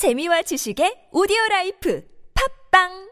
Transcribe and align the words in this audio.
재미와 0.00 0.40
지식의 0.48 1.12
오디오 1.12 1.36
라이프. 1.50 2.00
팝빵 2.32 3.09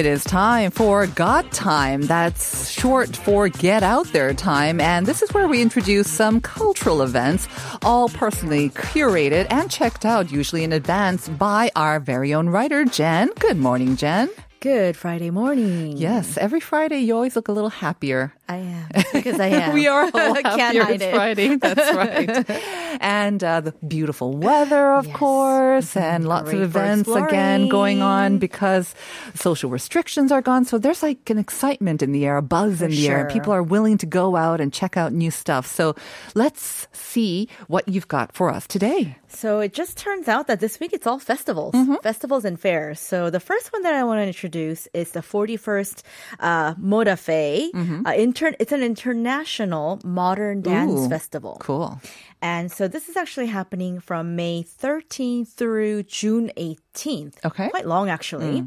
it 0.00 0.06
is 0.06 0.24
time 0.24 0.70
for 0.70 1.06
Got 1.06 1.52
Time. 1.52 2.00
That's 2.00 2.70
short 2.70 3.14
for 3.14 3.50
Get 3.50 3.82
Out 3.82 4.06
There 4.14 4.32
Time. 4.32 4.80
And 4.80 5.04
this 5.04 5.20
is 5.20 5.34
where 5.34 5.46
we 5.46 5.60
introduce 5.60 6.10
some 6.10 6.40
cultural 6.40 7.02
events, 7.02 7.46
all 7.82 8.08
personally 8.08 8.70
curated 8.70 9.46
and 9.50 9.70
checked 9.70 10.06
out, 10.06 10.32
usually 10.32 10.64
in 10.64 10.72
advance, 10.72 11.28
by 11.28 11.70
our 11.76 12.00
very 12.00 12.32
own 12.32 12.48
writer, 12.48 12.86
Jen. 12.86 13.28
Good 13.40 13.58
morning, 13.58 13.94
Jen. 13.96 14.30
Good 14.60 14.94
Friday 14.94 15.30
morning. 15.30 15.96
Yes, 15.96 16.36
every 16.36 16.60
Friday 16.60 16.98
you 16.98 17.14
always 17.14 17.34
look 17.34 17.48
a 17.48 17.52
little 17.52 17.70
happier. 17.70 18.32
I 18.46 18.56
am 18.56 18.88
because 19.12 19.40
I 19.40 19.46
am. 19.64 19.72
we 19.72 19.86
are 19.86 20.10
oh, 20.12 20.18
all 20.18 20.34
happier. 20.58 20.86
It's. 20.86 21.04
Friday. 21.04 21.56
That's 21.56 21.94
right. 21.94 22.46
and 23.00 23.42
uh, 23.42 23.60
the 23.60 23.72
beautiful 23.86 24.36
weather, 24.36 24.92
of 24.92 25.06
Yes. 25.06 25.16
course, 25.16 25.96
and 25.96 26.28
lots 26.28 26.52
of 26.52 26.60
events 26.60 27.08
again 27.08 27.68
going 27.68 28.02
on 28.02 28.38
because 28.38 28.94
social 29.34 29.70
restrictions 29.70 30.30
are 30.30 30.42
gone. 30.42 30.64
So 30.66 30.78
there's 30.78 31.02
like 31.02 31.28
an 31.30 31.38
excitement 31.38 32.02
in 32.02 32.12
the 32.12 32.26
air, 32.26 32.36
a 32.36 32.42
buzz 32.42 32.82
in 32.82 32.90
the 32.90 33.08
air. 33.08 33.20
sure. 33.22 33.30
People 33.30 33.52
are 33.52 33.62
willing 33.62 33.96
to 33.98 34.06
go 34.06 34.36
out 34.36 34.60
and 34.60 34.72
check 34.72 34.96
out 34.96 35.12
new 35.12 35.30
stuff. 35.30 35.66
So 35.66 35.96
let's 36.34 36.86
see 36.92 37.48
what 37.68 37.88
you've 37.88 38.08
got 38.08 38.32
for 38.36 38.50
us 38.50 38.66
today. 38.66 39.16
So 39.28 39.60
it 39.60 39.72
just 39.72 39.96
turns 39.96 40.28
out 40.28 40.46
that 40.48 40.60
this 40.60 40.78
week 40.78 40.92
it's 40.92 41.06
all 41.06 41.18
festivals, 41.18 41.74
Mm-hmm. 41.74 41.96
festivals 42.02 42.44
and 42.44 42.60
fairs. 42.60 43.00
So 43.00 43.30
the 43.30 43.40
first 43.40 43.72
one 43.72 43.82
that 43.82 43.94
I 43.94 44.04
want 44.04 44.18
to 44.18 44.26
introduce 44.26 44.86
is 44.92 45.12
the 45.12 45.20
41st 45.20 46.02
uh, 46.40 46.74
Modafe. 46.74 47.70
Mm-hmm. 47.72 48.06
Uh, 48.06 48.12
intern- 48.12 48.56
it's 48.60 48.72
an 48.72 48.82
international 48.82 50.00
modern 50.04 50.60
dance 50.62 51.00
Ooh, 51.00 51.08
festival. 51.08 51.56
Cool. 51.60 52.00
And 52.42 52.72
so 52.72 52.88
this 52.88 53.08
is 53.08 53.16
actually 53.16 53.48
happening 53.48 54.00
from 54.00 54.34
May 54.34 54.62
13th 54.62 55.48
through 55.48 56.04
June 56.04 56.50
18th. 56.94 57.34
Okay. 57.44 57.66
Mm. 57.66 57.70
Quite 57.70 57.86
long, 57.86 58.08
actually. 58.10 58.64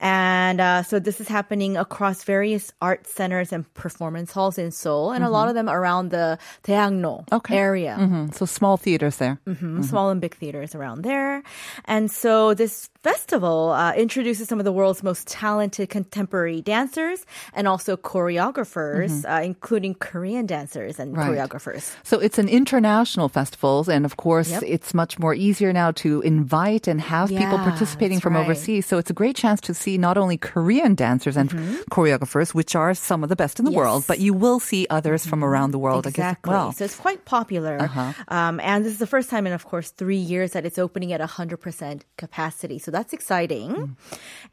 And 0.00 0.60
uh, 0.60 0.82
so 0.82 0.98
this 0.98 1.20
is 1.20 1.28
happening 1.28 1.76
across 1.76 2.24
various 2.24 2.72
art 2.80 3.06
centers 3.06 3.52
and 3.52 3.72
performance 3.74 4.32
halls 4.32 4.58
in 4.58 4.70
Seoul, 4.70 5.12
and 5.12 5.24
a 5.24 5.28
lot 5.28 5.48
of 5.48 5.54
them 5.54 5.68
around 5.68 6.10
the 6.10 6.38
Daehangno 6.64 7.00
Mm-hmm. 7.00 7.34
Okay. 7.34 7.56
area. 7.56 7.94
hmm 7.96 8.28
So 8.32 8.46
small 8.46 8.76
theaters 8.76 9.16
there. 9.16 9.38
Mhm, 9.46 9.84
Small 9.84 10.10
and 10.10 10.20
big 10.20 10.34
theaters 10.34 10.74
around 10.74 11.02
there. 11.02 11.42
And 11.84 12.10
so 12.10 12.54
this 12.54 12.88
festival 13.02 13.70
uh, 13.70 13.92
introduces 13.94 14.48
some 14.48 14.58
of 14.60 14.64
the 14.64 14.72
world's 14.72 15.02
most 15.02 15.26
talented 15.28 15.88
contemporary 15.88 16.60
dancers 16.62 17.24
and 17.54 17.66
also 17.68 17.96
choreographers, 17.96 19.24
uh, 19.24 19.42
including 19.42 19.94
Korean 19.94 20.46
dancers 20.46 20.98
and 20.98 21.10
Mm-hmm. 21.10 21.20
Right. 21.20 21.38
choreographers. 21.50 21.94
So 22.04 22.18
it's 22.20 22.38
an 22.38 22.48
international 22.48 23.28
festival, 23.28 23.84
and 23.90 24.04
of 24.04 24.16
course, 24.16 24.50
Yep. 24.50 24.62
it's 24.66 24.94
much 24.94 25.18
more 25.18 25.34
easier 25.34 25.72
now 25.72 25.90
to 25.92 26.20
invite 26.22 26.86
and 26.88 27.00
have 27.00 27.28
people 27.28 27.58
Yeah, 27.58 27.59
participating 27.64 28.20
from 28.20 28.34
right. 28.34 28.42
overseas. 28.44 28.86
So 28.86 28.98
it's 28.98 29.10
a 29.10 29.14
great 29.14 29.36
chance 29.36 29.60
to 29.62 29.74
see 29.74 29.98
not 29.98 30.16
only 30.16 30.36
Korean 30.38 30.94
dancers 30.94 31.36
and 31.36 31.50
choreographers, 31.90 32.54
which 32.54 32.74
are 32.74 32.94
some 32.94 33.22
of 33.22 33.28
the 33.28 33.36
best 33.36 33.58
in 33.58 33.64
the 33.64 33.70
world, 33.70 33.80
Mm-hmm. 33.90 33.90
Yes. 33.90 34.02
Mm-hmm. 34.02 34.12
but 34.12 34.18
you 34.20 34.34
will 34.34 34.60
see 34.60 34.86
others 34.90 35.26
from 35.26 35.42
around 35.44 35.70
the 35.72 35.78
world 35.78 36.06
Exactly. 36.06 36.22
I 36.26 36.32
guess, 36.32 36.38
as 36.44 36.50
well. 36.50 36.68
Uh-huh. 36.68 36.78
So 36.78 36.84
it's 36.84 36.96
quite 36.96 37.24
popular. 37.24 37.90
Um, 38.28 38.60
and 38.60 38.84
this 38.84 38.92
is 38.92 38.98
the 38.98 39.06
first 39.06 39.28
time 39.30 39.46
in, 39.46 39.52
of 39.52 39.64
course, 39.66 39.90
three 39.90 40.16
years 40.20 40.52
that 40.52 40.64
it's 40.64 40.78
opening 40.78 41.12
at 41.12 41.20
100% 41.20 42.02
capacity. 42.16 42.78
So 42.78 42.90
that's 42.90 43.12
exciting. 43.12 43.70
Mm. 43.74 43.96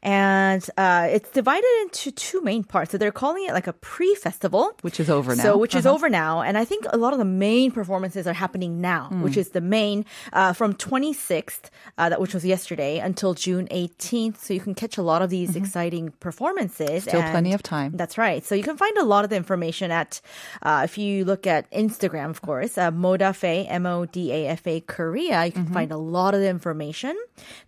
And 0.02 0.70
uh, 0.76 1.08
it's 1.10 1.30
divided 1.30 1.68
into 1.82 2.10
two 2.12 2.40
main 2.42 2.64
parts. 2.64 2.92
So 2.92 2.98
they're 2.98 3.12
calling 3.12 3.44
it 3.46 3.52
like 3.52 3.66
a 3.66 3.72
pre-festival. 3.72 4.72
Which 4.82 5.00
is 5.00 5.10
over 5.10 5.34
now. 5.36 5.42
So, 5.42 5.56
which 5.56 5.74
is 5.74 5.86
Uh-huh. 5.86 5.94
over 5.94 6.08
now. 6.08 6.42
And 6.42 6.56
I 6.58 6.64
think 6.64 6.84
a 6.92 6.96
lot 6.96 7.12
of 7.12 7.18
the 7.18 7.24
main 7.24 7.70
performances 7.70 8.26
are 8.26 8.34
happening 8.34 8.80
now, 8.80 9.08
Mm. 9.12 9.22
which 9.22 9.36
is 9.36 9.50
the 9.50 9.60
main 9.60 10.04
uh, 10.32 10.52
from 10.52 10.74
26th, 10.74 11.70
uh, 11.96 12.08
that 12.08 12.20
which 12.20 12.34
was 12.34 12.44
yesterday, 12.44 12.97
until 12.98 13.34
June 13.34 13.68
18th. 13.70 14.38
So 14.38 14.54
you 14.54 14.60
can 14.60 14.74
catch 14.74 14.98
a 14.98 15.02
lot 15.02 15.22
of 15.22 15.30
these 15.30 15.56
exciting 15.56 16.10
performances. 16.20 16.88
Mm-hmm. 16.88 17.08
Still 17.08 17.22
plenty 17.30 17.52
of 17.52 17.62
time. 17.62 17.92
That's 17.94 18.18
right. 18.18 18.44
So 18.44 18.54
you 18.54 18.62
can 18.62 18.76
find 18.76 18.96
a 18.98 19.04
lot 19.04 19.24
of 19.24 19.30
the 19.30 19.36
information 19.36 19.90
at, 19.90 20.20
uh, 20.62 20.82
if 20.84 20.98
you 20.98 21.24
look 21.24 21.46
at 21.46 21.70
Instagram, 21.72 22.30
of 22.30 22.42
course, 22.42 22.76
uh, 22.78 22.90
Modafe, 22.90 23.66
M-O-D-A-F-A 23.68 24.80
Korea, 24.82 25.44
you 25.46 25.52
can 25.52 25.64
Mm-hmm. 25.64 25.74
find 25.74 25.92
a 25.92 25.96
lot 25.96 26.34
of 26.34 26.40
the 26.40 26.48
information. 26.48 27.16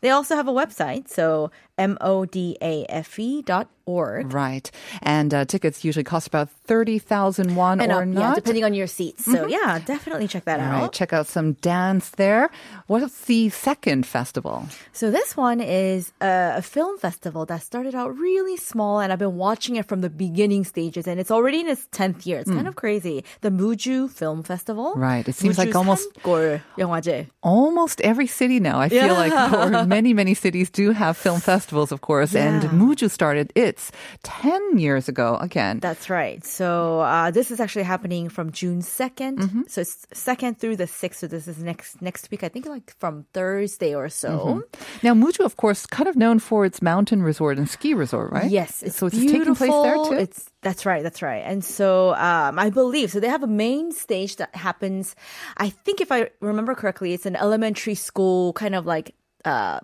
They 0.00 0.10
also 0.10 0.34
have 0.36 0.48
a 0.48 0.52
website, 0.52 1.08
so 1.08 1.50
M-O-D-A-F-E 1.78 3.42
dot 3.42 3.68
org. 3.89 4.33
Right. 4.33 4.71
And 5.03 5.31
uh, 5.31 5.45
tickets 5.45 5.85
usually 5.85 6.03
cost 6.03 6.25
about 6.25 6.49
30,000 6.65 7.55
won 7.55 7.79
And 7.81 7.91
or 7.91 8.01
up, 8.01 8.07
not. 8.07 8.21
yeah, 8.21 8.35
depending 8.35 8.63
on 8.63 8.73
your 8.73 8.87
seats. 8.87 9.25
So 9.25 9.45
yeah, 9.45 9.77
definitely 9.85 10.27
check 10.27 10.45
that 10.45 10.59
All 10.59 10.65
out. 10.65 10.81
right, 10.81 10.91
check 10.91 11.13
out 11.13 11.27
some 11.27 11.53
dance 11.61 12.09
there. 12.17 12.49
What's 12.87 13.25
the 13.25 13.49
second 13.49 14.05
festival? 14.07 14.65
So 14.91 15.11
this 15.11 15.37
one 15.37 15.61
is 15.61 16.13
a, 16.19 16.57
a 16.57 16.61
film 16.63 16.97
festival 16.97 17.45
that 17.45 17.61
started 17.61 17.93
out 17.93 18.17
really 18.17 18.57
small, 18.57 18.99
and 18.99 19.13
I've 19.13 19.19
been 19.19 19.37
watching 19.37 19.75
it 19.75 19.85
from 19.85 20.01
the 20.01 20.09
beginning 20.09 20.63
stages, 20.65 21.05
and 21.07 21.19
it's 21.19 21.29
already 21.29 21.59
in 21.61 21.67
its 21.69 21.87
tenth 21.91 22.25
year. 22.25 22.39
It's 22.39 22.49
kind 22.49 22.67
of 22.67 22.75
crazy. 22.75 23.23
The 23.41 23.49
Muju 23.49 24.09
Film 24.09 24.41
Festival. 24.41 24.93
Hmm. 24.93 24.99
Right. 25.01 25.27
It 25.27 25.35
seems 25.35 25.57
like 25.59 25.69
무주 25.69 25.75
almost- 25.77 26.09
산골 26.23 26.61
영화제. 26.77 27.27
almost 27.43 28.01
every 28.01 28.25
city 28.27 28.59
now. 28.59 28.79
I 28.79 28.89
feel 28.89 29.13
like, 29.13 29.33
or 29.53 29.85
many, 29.85 30.13
many 30.13 30.33
cities 30.33 30.71
do 30.71 30.89
have 30.91 31.17
film 31.17 31.39
festivals, 31.39 31.91
of 31.91 32.01
course. 32.01 32.33
And 32.33 32.63
Yeah. 32.63 32.69
Muju 32.73 33.09
started 33.11 33.53
its 33.80 33.92
10 34.22 34.78
years 34.78 35.08
ago 35.08 35.36
again. 35.40 35.80
That's 35.80 36.10
right. 36.10 36.44
So 36.44 37.00
uh, 37.00 37.30
this 37.30 37.50
is 37.50 37.60
actually 37.60 37.84
happening 37.84 38.28
from 38.28 38.52
June 38.52 38.80
2nd. 38.80 39.38
Mm-hmm. 39.38 39.62
So 39.68 39.80
it's 39.80 40.06
second 40.12 40.58
through 40.58 40.76
the 40.76 40.86
sixth. 40.86 41.20
So 41.20 41.26
this 41.26 41.48
is 41.48 41.58
next 41.58 42.02
next 42.02 42.30
week. 42.30 42.44
I 42.44 42.48
think 42.48 42.66
like 42.66 42.94
from 42.98 43.26
Thursday 43.32 43.94
or 43.94 44.08
so. 44.08 44.64
now, 45.02 45.14
Muju, 45.14 45.44
of 45.44 45.56
course, 45.56 45.86
kind 45.86 46.08
of 46.08 46.16
known 46.16 46.38
for 46.38 46.64
its 46.64 46.82
mountain 46.82 47.22
resort 47.22 47.58
and 47.58 47.68
ski 47.68 47.94
resort, 47.94 48.32
right? 48.32 48.50
Yes, 48.50 48.82
it's 48.82 48.96
so 48.96 49.06
it's 49.06 49.16
beautiful. 49.16 49.40
taking 49.40 49.54
place 49.56 49.82
there 49.82 49.96
too. 49.96 50.22
It's 50.22 50.50
that's 50.62 50.84
right, 50.84 51.02
that's 51.02 51.22
right. 51.22 51.42
And 51.44 51.64
so 51.64 52.14
um, 52.14 52.58
I 52.58 52.70
believe 52.70 53.10
so. 53.10 53.20
They 53.20 53.28
have 53.28 53.42
a 53.42 53.50
main 53.50 53.92
stage 53.92 54.36
that 54.36 54.54
happens. 54.54 55.16
I 55.56 55.70
think 55.70 56.00
if 56.00 56.12
I 56.12 56.30
remember 56.40 56.74
correctly, 56.74 57.12
it's 57.12 57.26
an 57.26 57.36
elementary 57.36 57.94
school 57.94 58.52
kind 58.52 58.74
of 58.74 58.86
like. 58.86 59.14
Uh, 59.42 59.80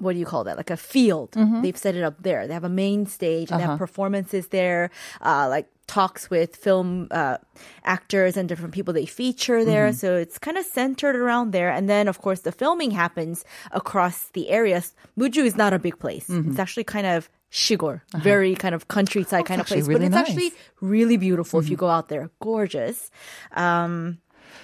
what 0.00 0.12
do 0.14 0.18
you 0.18 0.26
call 0.26 0.44
that? 0.44 0.56
Like 0.56 0.70
a 0.70 0.76
field. 0.76 1.30
Mm-hmm. 1.32 1.62
They've 1.62 1.76
set 1.76 1.94
it 1.94 2.02
up 2.02 2.22
there. 2.22 2.46
They 2.46 2.54
have 2.54 2.64
a 2.64 2.68
main 2.84 3.06
stage 3.06 3.50
and 3.50 3.60
Uh-huh. 3.60 3.70
have 3.70 3.78
performances 3.78 4.48
there, 4.48 4.90
uh, 5.22 5.46
like 5.48 5.66
talks 5.86 6.30
with 6.30 6.54
film 6.56 7.08
uh, 7.10 7.36
actors 7.84 8.36
and 8.36 8.48
different 8.48 8.72
people 8.72 8.94
they 8.94 9.06
feature 9.06 9.64
there. 9.64 9.88
Mm-hmm. 9.88 9.96
So 10.02 10.16
it's 10.16 10.38
kind 10.38 10.56
of 10.56 10.64
centered 10.64 11.16
around 11.16 11.50
there. 11.52 11.70
And 11.70 11.88
then, 11.88 12.06
of 12.08 12.18
course, 12.22 12.40
the 12.42 12.52
filming 12.52 12.92
happens 12.92 13.44
across 13.72 14.28
the 14.32 14.50
areas. 14.50 14.94
Muju 15.18 15.44
is 15.44 15.56
not 15.56 15.72
a 15.72 15.78
big 15.78 15.98
place. 15.98 16.28
Mm-hmm. 16.28 16.50
It's 16.50 16.60
actually 16.60 16.84
kind 16.84 17.06
of 17.06 17.28
shigor, 17.50 18.02
very 18.22 18.54
kind 18.54 18.74
of 18.76 18.86
countryside 18.86 19.44
kind 19.46 19.60
of 19.60 19.66
Uh-huh. 19.66 19.74
place. 19.74 19.88
really 19.88 20.08
but 20.08 20.14
it's 20.14 20.14
nice. 20.14 20.28
Mm-hmm. 20.28 20.46
actually 20.46 20.52
really 20.80 21.16
beautiful 21.16 21.58
if 21.58 21.68
you 21.68 21.76
go 21.76 21.88
out 21.88 22.08
there. 22.08 22.30
Gorgeous. 22.40 23.10
Um, 23.56 24.18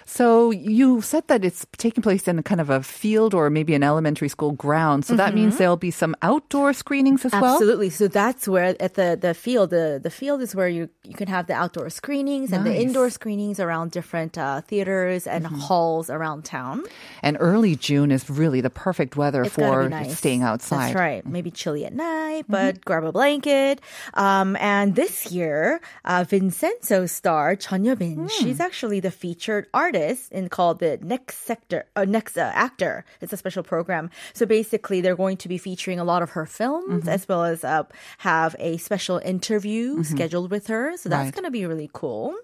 So 0.05 0.51
you 0.51 1.01
said 1.01 1.27
that 1.29 1.45
it's 1.45 1.67
taking 1.79 2.03
place 2.03 2.29
in 2.29 2.39
a 2.39 2.43
kind 2.43 2.61
of 2.61 2.71
a 2.71 2.83
field 2.83 3.35
or 3.35 3.51
maybe 3.51 3.75
an 3.75 3.83
elementary 3.83 4.29
school 4.29 4.53
ground. 4.53 5.05
So 5.05 5.17
that 5.17 5.35
means 5.35 5.57
there'll 5.59 5.77
be 5.77 5.91
some 5.91 6.15
outdoor 6.23 6.73
screenings 6.73 7.25
as 7.25 7.33
well. 7.33 7.55
Absolutely. 7.55 7.91
So 7.91 8.09
that's 8.09 8.47
where 8.49 8.77
at 8.81 8.95
the 8.95 9.19
the 9.21 9.35
field 9.35 9.71
the 9.71 9.99
the 10.03 10.11
field 10.11 10.43
is 10.43 10.55
where 10.55 10.69
you 10.69 10.89
you 11.05 11.15
can 11.15 11.29
have 11.29 11.47
the 11.47 11.55
outdoor 11.55 11.89
screenings 11.91 12.53
and 12.53 12.67
the 12.67 12.75
indoor 12.75 13.09
screenings 13.11 13.59
around 13.61 13.91
different 13.93 14.37
uh, 14.39 14.61
theaters 14.63 15.27
and 15.27 15.45
Mm-hmm. 15.47 15.59
halls 15.71 16.11
around 16.11 16.45
town. 16.45 16.83
And 17.23 17.37
early 17.39 17.77
June 17.77 18.11
is 18.11 18.29
really 18.29 18.61
the 18.61 18.71
perfect 18.71 19.17
weather 19.17 19.43
It's 19.45 19.55
for 19.55 19.89
nice. 19.89 20.19
staying 20.19 20.43
outside. 20.43 20.89
That's 20.89 20.95
right. 20.99 21.25
Maybe 21.27 21.51
chilly 21.51 21.85
at 21.87 21.95
night, 21.95 22.45
Mm-hmm. 22.45 22.53
but 22.53 22.85
grab 22.85 23.05
a 23.05 23.13
blanket. 23.13 23.81
Um, 24.15 24.57
and 24.57 24.95
this 24.97 25.31
year, 25.31 25.81
uh, 26.05 26.25
Vincenzo 26.29 27.07
star 27.07 27.55
Chun 27.57 27.85
Hmm. 27.87 27.95
Bin, 27.95 28.29
she's 28.29 28.59
actually 28.61 28.99
the 29.01 29.11
featured 29.13 29.67
artist 29.73 29.86
in 29.95 30.49
called 30.49 30.81
the 30.81 30.99
Next 31.03 31.39
Sector, 31.45 31.85
uh, 31.95 32.05
Next 32.05 32.37
uh, 32.37 32.51
Actor. 32.55 33.05
It's 33.21 33.33
a 33.33 33.37
special 33.37 33.63
program. 33.63 34.11
So 34.35 34.47
basically, 34.47 35.01
they're 35.01 35.17
going 35.17 35.37
to 35.39 35.49
be 35.49 35.59
featuring 35.59 36.01
a 36.01 36.05
lot 36.05 36.23
of 36.23 36.31
her 36.31 36.47
films 36.47 37.05
Mm-hmm. 37.05 37.09
as 37.09 37.29
well 37.29 37.45
as 37.45 37.63
uh, 37.65 37.85
have 38.19 38.57
a 38.59 38.79
special 38.79 39.19
interview 39.19 40.03
scheduled 40.03 40.51
with 40.51 40.67
her. 40.67 40.97
So 40.97 41.09
that's 41.09 41.27
Right. 41.27 41.35
going 41.35 41.45
to 41.45 41.51
be 41.51 41.67
really 41.67 41.91
cool. 41.93 42.35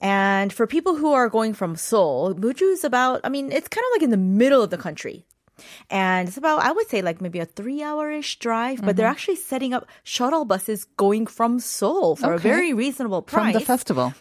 And 0.00 0.52
for 0.52 0.66
people 0.66 0.96
who 0.96 1.12
are 1.12 1.28
going 1.28 1.52
from 1.54 1.76
Seoul, 1.76 2.34
Muju 2.34 2.72
is 2.72 2.84
about, 2.84 3.20
I 3.24 3.28
mean, 3.28 3.52
it's 3.52 3.68
kind 3.68 3.84
of 3.84 3.92
like 3.96 4.02
in 4.02 4.10
the 4.10 4.16
middle 4.16 4.62
of 4.62 4.70
the 4.70 4.78
country. 4.78 5.26
And 5.90 6.26
it's 6.26 6.38
about, 6.38 6.60
I 6.60 6.72
would 6.72 6.88
say, 6.88 7.02
like 7.02 7.20
maybe 7.20 7.38
a 7.38 7.44
three 7.44 7.82
hour 7.82 8.10
ish 8.10 8.38
drive, 8.38 8.80
but 8.80 8.96
they're 8.96 9.04
Mm-hmm. 9.04 9.12
actually 9.12 9.36
setting 9.36 9.74
up 9.74 9.86
shuttle 10.04 10.46
buses 10.46 10.84
going 10.96 11.26
from 11.26 11.60
Seoul 11.60 12.16
for 12.16 12.32
a 12.32 12.38
very 12.38 12.72
reasonable 12.72 13.20
price. 13.20 13.52
From 13.52 13.52
the 13.52 13.60
festival. 13.60 14.14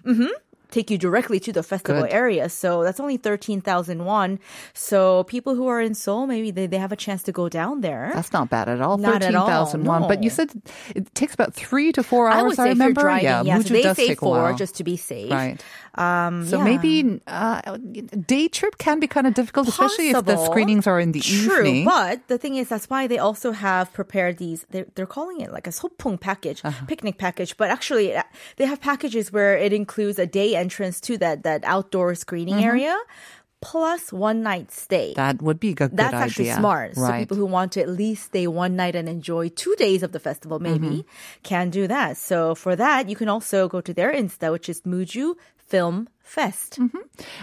Take 0.71 0.89
you 0.91 0.97
directly 0.97 1.39
to 1.39 1.51
the 1.51 1.63
festival 1.63 2.03
Good. 2.03 2.13
area. 2.13 2.49
So 2.49 2.83
that's 2.83 2.99
only 2.99 3.17
13,000 3.17 4.05
won. 4.05 4.39
So 4.73 5.23
people 5.23 5.55
who 5.55 5.67
are 5.67 5.81
in 5.81 5.95
Seoul, 5.95 6.27
maybe 6.27 6.51
they, 6.51 6.67
they 6.67 6.77
have 6.77 6.91
a 6.91 6.95
chance 6.95 7.23
to 7.23 7.31
go 7.31 7.49
down 7.49 7.81
there. 7.81 8.11
That's 8.13 8.33
not 8.33 8.49
bad 8.49 8.69
at 8.69 8.81
all. 8.81 8.97
Not 8.97 9.23
at 9.23 9.35
all, 9.35 9.65
13,001. 9.65 10.07
But 10.07 10.23
you 10.23 10.29
said 10.29 10.51
it 10.95 11.13
takes 11.15 11.33
about 11.33 11.53
three 11.53 11.91
to 11.93 12.03
four 12.03 12.29
hours, 12.29 12.39
I 12.39 12.43
would 12.43 12.55
say 12.55 12.69
remember. 12.69 13.01
if 13.01 13.03
you're 13.03 13.03
driving, 13.03 13.23
yeah, 13.25 13.41
yeah, 13.43 13.61
so 13.61 13.73
they 13.73 13.93
say 13.93 14.15
four 14.15 14.53
just 14.53 14.75
to 14.75 14.83
be 14.83 14.97
safe. 14.97 15.31
Right. 15.31 15.63
Um, 15.99 16.47
So 16.47 16.57
yeah. 16.57 16.63
maybe 16.63 17.19
uh, 17.27 17.75
day 18.25 18.47
trip 18.47 18.77
can 18.79 18.99
be 19.03 19.07
kind 19.07 19.27
of 19.27 19.33
difficult, 19.35 19.67
especially 19.67 20.09
if 20.15 20.23
the 20.23 20.37
screenings 20.47 20.87
are 20.87 20.99
in 20.99 21.11
the 21.11 21.19
True, 21.19 21.67
evening. 21.67 21.85
but 21.85 22.23
the 22.31 22.37
thing 22.39 22.55
is, 22.55 22.69
that's 22.71 22.87
why 22.89 23.07
they 23.11 23.19
also 23.19 23.51
have 23.51 23.91
prepared 23.91 24.37
these. 24.39 24.65
They're, 24.71 24.87
they're 24.95 25.05
calling 25.17 25.41
it 25.43 25.51
like 25.51 25.67
a 25.67 25.71
sopung 25.75 26.15
package, 26.19 26.63
Uh-huh. 26.63 26.85
picnic 26.87 27.17
package. 27.19 27.57
But 27.59 27.67
actually, 27.69 28.15
uh, 28.15 28.23
they 28.55 28.65
have 28.65 28.79
packages 28.79 29.25
where 29.35 29.57
it 29.59 29.73
includes 29.73 30.17
a 30.19 30.25
day 30.39 30.55
entrance 30.55 31.01
to 31.11 31.17
that 31.19 31.43
that 31.43 31.61
outdoor 31.67 32.15
screening 32.15 32.55
Mm-hmm. 32.63 32.71
area, 32.79 32.95
plus 33.61 34.13
one 34.13 34.41
night 34.41 34.71
stay. 34.71 35.13
that 35.19 35.41
would 35.41 35.59
be 35.59 35.71
a 35.71 35.73
good 35.75 35.91
That's 35.91 36.13
idea. 36.15 36.25
actually 36.25 36.51
smart. 36.55 36.95
So 36.95 37.11
people 37.19 37.35
who 37.35 37.45
want 37.45 37.73
to 37.75 37.81
at 37.83 37.89
least 37.89 38.31
stay 38.31 38.47
one 38.47 38.75
night 38.79 38.95
and 38.95 39.09
enjoy 39.09 39.49
two 39.51 39.75
days 39.75 40.01
of 40.01 40.11
the 40.15 40.19
festival 40.19 40.59
maybe 40.59 41.03
Mm-hmm. 41.03 41.43
can 41.43 41.69
do 41.69 41.83
that. 41.91 42.15
So 42.15 42.55
for 42.55 42.75
that, 42.79 43.09
you 43.11 43.17
can 43.19 43.27
also 43.27 43.67
go 43.67 43.81
to 43.81 43.93
their 43.93 44.13
Insta, 44.15 44.47
which 44.55 44.69
is 44.71 44.79
Muju 44.87 45.35
Film 45.69 46.09
Fest. 46.29 46.77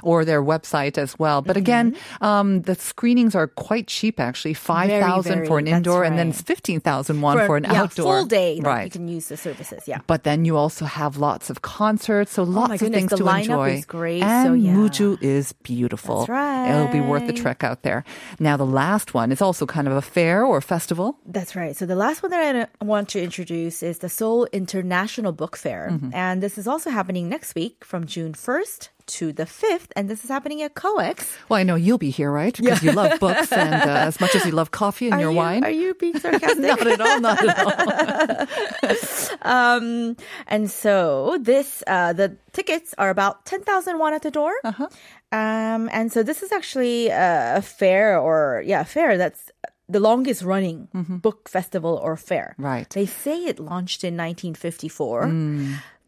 or 0.02 0.24
their 0.24 0.42
website 0.42 0.96
as 0.96 1.18
well. 1.18 1.42
But 1.42 1.56
again, 1.56 1.96
um, 2.20 2.62
the 2.62 2.76
screenings 2.76 3.34
are 3.34 3.48
quite 3.48 3.88
cheap 3.88 4.20
actually. 4.20 4.54
5,000 4.54 5.46
for 5.46 5.58
an 5.58 5.66
indoor 5.66 6.00
that's 6.02 6.10
and 6.10 6.18
then 6.18 6.30
15,000 6.32 7.20
won 7.20 7.46
for, 7.46 7.56
an 7.56 7.64
yeah, 7.64 7.82
outdoor. 7.82 8.20
full 8.20 8.26
day. 8.26 8.60
Right. 8.62 8.84
You 8.84 8.90
can 8.90 9.08
use 9.08 9.26
the 9.26 9.36
services. 9.36 9.82
Yeah. 9.90 9.98
But 10.06 10.22
then 10.22 10.44
you 10.44 10.56
also 10.56 10.84
have 10.84 11.16
lots 11.18 11.50
of 11.50 11.62
concerts, 11.62 12.32
so 12.38 12.42
lots 12.44 12.70
Oh 12.70 12.74
of 12.74 12.80
goodness, 12.80 12.98
things 12.98 13.10
the 13.10 13.16
to 13.18 13.24
lineup 13.24 13.40
enjoy. 13.42 13.70
is 13.82 13.84
great, 13.84 14.22
And 14.22 14.46
so 14.46 14.52
yeah. 14.54 14.72
Muju 14.72 15.18
is 15.20 15.52
beautiful. 15.66 16.26
That's 16.26 16.70
It'll 16.70 16.92
be 16.92 17.00
worth 17.00 17.26
the 17.26 17.32
trek 17.32 17.64
out 17.64 17.82
there. 17.82 18.04
Now 18.38 18.56
the 18.56 18.66
last 18.82 19.14
one 19.14 19.32
is 19.32 19.42
also 19.42 19.66
kind 19.66 19.88
of 19.88 19.94
a 19.98 20.02
fair 20.02 20.44
or 20.44 20.60
festival. 20.60 21.18
That's 21.26 21.56
right. 21.56 21.74
So 21.76 21.86
the 21.86 21.96
last 21.96 22.22
one 22.22 22.30
that 22.30 22.70
I 22.80 22.84
want 22.84 23.08
to 23.10 23.18
introduce 23.22 23.82
is 23.82 23.98
the 23.98 24.08
Seoul 24.08 24.46
International 24.52 25.32
Book 25.32 25.56
Fair. 25.56 25.88
Mm-hmm. 25.90 26.14
And 26.14 26.42
this 26.42 26.56
is 26.56 26.66
also 26.68 26.90
happening 26.90 27.28
next 27.28 27.54
week 27.54 27.84
from 27.84 28.06
June 28.06 28.32
1st 28.32 28.75
to 29.06 29.32
the 29.32 29.44
5th. 29.44 29.88
And 29.96 30.08
this 30.08 30.24
is 30.24 30.30
happening 30.30 30.62
at 30.62 30.74
COEX. 30.74 31.36
Well, 31.48 31.58
I 31.58 31.62
know 31.62 31.74
you'll 31.74 31.98
be 31.98 32.10
here, 32.10 32.30
right? 32.30 32.56
Because 32.56 32.82
you 32.82 32.92
love 32.92 33.18
books 33.20 33.52
and 33.52 33.74
uh, 33.74 33.94
as 34.06 34.20
much 34.20 34.34
as 34.34 34.44
you 34.44 34.52
love 34.52 34.70
coffee 34.70 35.06
and 35.06 35.14
Are 35.14 35.20
your 35.20 35.30
you, 35.30 35.36
wine. 35.36 35.64
Are 35.64 35.70
you 35.70 35.94
being 35.94 36.18
sarcastic? 36.18 36.58
not 36.60 36.86
at 36.86 37.00
all, 37.00 37.20
not 37.20 37.48
at 37.48 37.58
all. 37.58 38.46
Um, 39.42 40.16
and 40.48 40.70
so 40.70 41.38
this, 41.40 41.84
uh, 41.86 42.12
the 42.12 42.36
tickets 42.52 42.94
are 42.98 43.10
about 43.10 43.46
10,000 43.46 43.98
won 43.98 44.12
at 44.12 44.22
the 44.22 44.30
door. 44.30 44.52
Uh-huh. 44.64 44.88
Um, 45.30 45.88
and 45.92 46.10
so 46.10 46.22
this 46.22 46.42
is 46.42 46.50
actually 46.50 47.08
a, 47.08 47.62
fair 47.62 48.18
or, 48.18 48.62
yeah, 48.66 48.80
a 48.80 48.84
fair 48.84 49.16
that's 49.16 49.50
the 49.88 50.00
longest 50.00 50.42
running 50.42 50.88
book 50.92 51.48
festival 51.48 52.00
or 52.02 52.16
fair. 52.16 52.54
Mm-hmm. 52.54 52.64
Right. 52.64 52.90
They 52.90 53.06
say 53.06 53.44
it 53.44 53.60
launched 53.60 54.02
in 54.02 54.16
1954. 54.16 55.30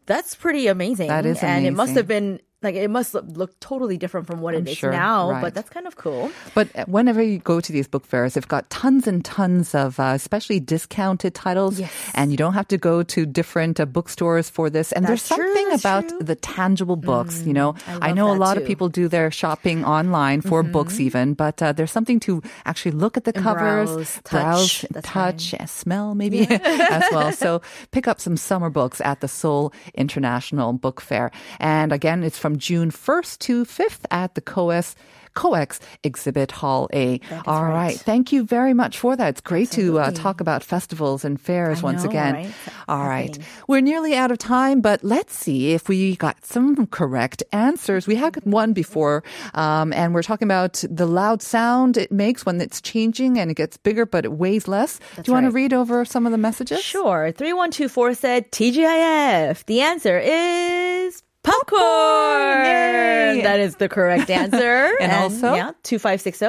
That's 0.05 0.35
pretty 0.35 0.67
amazing. 0.67 1.07
Mm. 1.07 1.09
That 1.09 1.25
is 1.25 1.43
And 1.43 1.65
it 1.65 1.71
must 1.71 1.93
have 1.93 2.07
been, 2.07 2.41
like, 2.61 2.75
it 2.75 2.89
must 2.89 3.13
look, 3.13 3.25
look 3.29 3.59
totally 3.59 3.97
different 3.97 4.27
from 4.27 4.41
what 4.41 4.53
I'm 4.53 4.67
it 4.67 4.71
is 4.71 4.77
sure, 4.77 4.91
now, 4.91 5.31
right. 5.31 5.41
but 5.41 5.53
that's 5.53 5.69
kind 5.69 5.87
of 5.87 5.95
cool. 5.95 6.29
But 6.53 6.67
whenever 6.89 7.21
you 7.23 7.39
go 7.39 7.59
to 7.61 7.71
these 7.71 7.87
book 7.87 8.05
fairs, 8.05 8.33
they've 8.33 8.47
got 8.47 8.69
tons 8.69 9.07
and 9.07 9.23
tons 9.23 9.73
of, 9.73 9.99
uh, 9.99 10.11
especially 10.15 10.59
discounted 10.59 11.33
titles, 11.35 11.79
Yes. 11.79 11.91
and 12.13 12.31
you 12.31 12.37
don't 12.37 12.53
have 12.53 12.67
to 12.69 12.77
go 12.77 13.01
to 13.03 13.25
different 13.25 13.79
uh, 13.79 13.85
bookstores 13.85 14.49
for 14.49 14.69
this. 14.69 14.91
And 14.91 15.05
there's 15.07 15.23
That's 15.23 15.37
true, 15.39 15.45
something 15.47 15.69
that's 15.69 15.81
about 15.81 16.09
true. 16.09 16.19
the 16.19 16.35
tangible 16.35 16.95
books. 16.97 17.43
you 17.43 17.53
know, 17.53 17.75
I 17.87 18.09
I, 18.09 18.11
know 18.13 18.31
a 18.31 18.35
lot 18.35 18.57
of 18.57 18.65
people 18.65 18.89
do 18.89 19.07
their 19.07 19.31
shopping 19.31 19.85
online 19.85 20.41
for 20.41 20.61
books, 20.63 20.99
even, 20.99 21.33
but 21.35 21.61
uh, 21.61 21.71
there's 21.71 21.91
something 21.91 22.19
to 22.21 22.41
actually 22.65 22.91
look 22.91 23.15
at 23.15 23.23
the 23.23 23.31
And 23.35 23.43
covers, 23.43 23.89
browse, 23.89 24.19
touch. 24.23 24.85
That's 24.91 25.07
touch, 25.07 25.53
uh, 25.53 25.65
smell, 25.65 26.15
maybe 26.15 26.47
as 26.49 27.03
well. 27.11 27.31
So 27.31 27.61
pick 27.91 28.07
up 28.07 28.19
some 28.19 28.35
summer 28.35 28.69
books 28.69 28.99
at 29.01 29.21
the 29.21 29.27
Seoul 29.27 29.71
International 29.93 30.73
Book 30.73 30.99
Fair, 30.99 31.31
and 31.59 31.93
again, 31.93 32.23
it's 32.23 32.37
from 32.37 32.48
June 32.57 32.91
1st 32.91 33.39
to 33.39 33.65
5th 33.65 34.05
at 34.11 34.35
the 34.35 34.41
COEX. 34.41 34.95
COEX 35.35 35.79
Exhibit 36.03 36.51
Hall 36.51 36.89
A. 36.93 37.21
All 37.45 37.63
right. 37.63 37.71
right. 37.71 37.97
Thank 37.97 38.31
you 38.31 38.43
very 38.43 38.73
much 38.73 38.97
for 38.97 39.15
that. 39.15 39.29
It's 39.29 39.41
great 39.41 39.71
to 39.71 39.99
uh, 39.99 40.11
talk 40.11 40.41
about 40.41 40.63
festivals 40.63 41.23
and 41.23 41.39
fairs 41.39 41.79
I 41.79 41.83
once 41.83 42.03
know, 42.03 42.09
again. 42.09 42.33
right? 42.33 42.51
All 42.87 43.07
right. 43.07 43.37
We're 43.67 43.81
nearly 43.81 44.15
out 44.15 44.31
of 44.31 44.37
time, 44.37 44.81
but 44.81 45.03
let's 45.03 45.35
see 45.35 45.71
if 45.71 45.87
we 45.87 46.15
got 46.15 46.45
some 46.45 46.87
correct 46.87 47.43
answers. 47.53 48.07
We 48.07 48.15
had 48.15 48.35
one 48.43 48.73
before, 48.73 49.23
um, 49.53 49.93
and 49.93 50.13
we're 50.13 50.23
talking 50.23 50.47
about 50.47 50.83
the 50.89 51.05
loud 51.05 51.41
sound 51.41 51.95
it 51.97 52.11
makes 52.11 52.45
when 52.45 52.59
it's 52.59 52.81
changing 52.81 53.39
and 53.39 53.51
it 53.51 53.53
gets 53.55 53.77
bigger, 53.77 54.05
but 54.05 54.25
it 54.25 54.33
weighs 54.33 54.67
less. 54.67 54.99
Do 55.15 55.23
you 55.27 55.33
want 55.33 55.45
to 55.45 55.51
read 55.51 55.73
over 55.73 56.05
some 56.05 56.25
of 56.25 56.31
the 56.31 56.37
messages? 56.37 56.81
Sure. 56.81 57.31
3124 57.31 58.13
said 58.15 58.51
TGIF. 58.51 59.65
The 59.65 59.81
answer 59.81 60.17
is 60.19 61.23
popcorn. 61.51 62.65
Yay. 62.65 63.41
That 63.43 63.59
is 63.59 63.75
the 63.77 63.89
correct 63.89 64.29
answer. 64.29 64.89
And 65.01 65.11
also? 65.11 65.53
Yeah, 65.53 65.71
2560. 65.83 66.47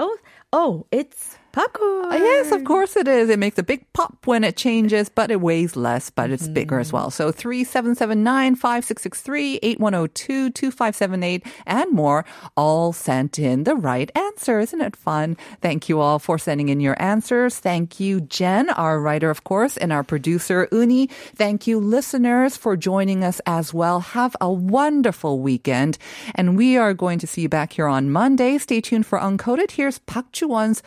Oh, 0.52 0.86
it's 0.90 1.36
popcorn. 1.52 2.12
Uh, 2.12 2.16
yes, 2.16 2.52
of 2.52 2.64
course 2.64 2.96
it 2.96 3.06
is. 3.06 3.28
It 3.28 3.38
makes 3.38 3.58
a 3.58 3.62
big 3.62 3.90
pop 3.92 4.26
when 4.26 4.44
it 4.44 4.56
changes, 4.56 5.08
but 5.08 5.30
it 5.30 5.40
weighs 5.40 5.76
less, 5.76 6.10
but 6.10 6.30
it's 6.30 6.48
bigger 6.48 6.78
as 6.78 6.92
well. 6.92 7.10
So 7.10 7.30
3779 7.30 8.54
5663 8.56 9.60
8102 9.62 10.50
2578 10.50 11.46
and 11.66 11.92
more 11.92 12.24
all 12.56 12.92
sent 12.92 13.38
in 13.38 13.64
the 13.64 13.74
right 13.74 14.10
answer. 14.16 14.60
Isn't 14.60 14.80
it 14.80 14.96
fun? 14.96 15.36
Thank 15.60 15.88
you 15.88 16.00
all 16.00 16.18
for 16.18 16.38
sending 16.38 16.68
in 16.68 16.80
your 16.80 17.00
answers. 17.00 17.58
Thank 17.58 18.00
you, 18.00 18.20
Jen, 18.22 18.70
our 18.70 19.00
writer, 19.00 19.30
of 19.30 19.44
course, 19.44 19.76
and 19.76 19.92
our 19.92 20.02
producer, 20.02 20.68
Uni. 20.72 21.06
Thank 21.34 21.66
you, 21.66 21.78
listeners, 21.78 22.56
for 22.56 22.76
joining 22.76 23.24
us 23.24 23.40
as 23.46 23.72
well. 23.74 24.00
Have 24.00 24.36
a 24.40 24.50
wonderful 24.50 25.40
weekend. 25.40 25.98
And 26.34 26.56
we 26.56 26.76
are 26.76 26.94
going 26.94 27.18
to 27.20 27.26
see 27.26 27.42
you 27.42 27.48
back 27.48 27.72
here 27.74 27.86
on 27.86 28.10
Monday. 28.10 28.58
Stay 28.58 28.80
tuned 28.80 29.06
for 29.06 29.18
Uncoded. 29.18 29.72
Here's 29.72 29.98
Park 29.98 30.32
Ju-won's 30.32 30.82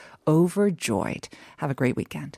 Overjoyed. 0.56 1.30
Have 1.58 1.72
a 1.72 1.74
great 1.74 1.96
weekend. 1.96 2.38